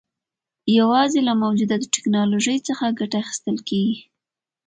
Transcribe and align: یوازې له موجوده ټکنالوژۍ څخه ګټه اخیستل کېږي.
یوازې 0.77 1.19
له 1.27 1.33
موجوده 1.43 1.75
ټکنالوژۍ 1.95 2.57
څخه 2.67 2.95
ګټه 2.99 3.17
اخیستل 3.23 3.57
کېږي. 3.69 3.97